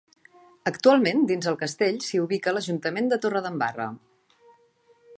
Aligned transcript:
Actualment, 0.71 1.21
dins 1.33 1.49
del 1.49 1.59
castell, 1.59 2.01
s'hi 2.07 2.21
ubica 2.23 2.57
l'Ajuntament 2.57 3.13
de 3.15 3.23
Torredembarra. 3.27 3.91